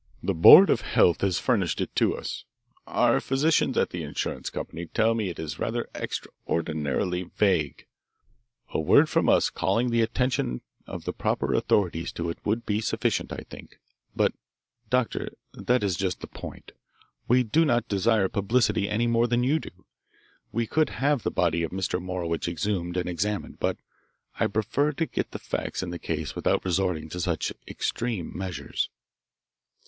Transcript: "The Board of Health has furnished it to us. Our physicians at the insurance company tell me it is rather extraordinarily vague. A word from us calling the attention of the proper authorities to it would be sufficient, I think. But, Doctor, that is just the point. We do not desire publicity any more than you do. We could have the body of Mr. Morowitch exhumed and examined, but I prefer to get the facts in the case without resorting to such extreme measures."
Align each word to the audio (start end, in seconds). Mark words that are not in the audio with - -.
"The 0.23 0.33
Board 0.33 0.71
of 0.71 0.81
Health 0.81 1.21
has 1.21 1.37
furnished 1.37 1.79
it 1.79 1.95
to 1.97 2.17
us. 2.17 2.43
Our 2.87 3.19
physicians 3.19 3.77
at 3.77 3.91
the 3.91 4.01
insurance 4.01 4.49
company 4.49 4.87
tell 4.87 5.13
me 5.13 5.29
it 5.29 5.37
is 5.37 5.59
rather 5.59 5.87
extraordinarily 5.93 7.29
vague. 7.35 7.85
A 8.69 8.79
word 8.79 9.09
from 9.09 9.29
us 9.29 9.51
calling 9.51 9.91
the 9.91 10.01
attention 10.01 10.61
of 10.87 11.05
the 11.05 11.13
proper 11.13 11.53
authorities 11.53 12.11
to 12.13 12.31
it 12.31 12.39
would 12.43 12.65
be 12.65 12.81
sufficient, 12.81 13.31
I 13.31 13.45
think. 13.47 13.77
But, 14.15 14.33
Doctor, 14.89 15.33
that 15.53 15.83
is 15.83 15.95
just 15.97 16.21
the 16.21 16.25
point. 16.27 16.71
We 17.27 17.43
do 17.43 17.63
not 17.63 17.87
desire 17.87 18.27
publicity 18.27 18.89
any 18.89 19.05
more 19.05 19.27
than 19.27 19.43
you 19.43 19.59
do. 19.59 19.85
We 20.51 20.65
could 20.65 20.89
have 20.97 21.21
the 21.21 21.29
body 21.29 21.61
of 21.61 21.69
Mr. 21.69 22.01
Morowitch 22.01 22.47
exhumed 22.47 22.97
and 22.97 23.07
examined, 23.07 23.59
but 23.59 23.77
I 24.39 24.47
prefer 24.47 24.93
to 24.93 25.05
get 25.05 25.29
the 25.29 25.37
facts 25.37 25.83
in 25.83 25.91
the 25.91 25.99
case 25.99 26.35
without 26.35 26.65
resorting 26.65 27.07
to 27.09 27.19
such 27.19 27.53
extreme 27.67 28.35
measures." 28.35 28.89